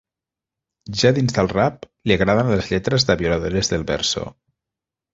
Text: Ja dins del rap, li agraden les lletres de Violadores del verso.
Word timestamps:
Ja 1.01 1.11
dins 1.17 1.35
del 1.35 1.51
rap, 1.51 1.87
li 2.11 2.17
agraden 2.17 2.51
les 2.57 2.73
lletres 2.73 3.09
de 3.13 3.21
Violadores 3.23 3.75
del 3.75 3.89
verso. 3.95 4.29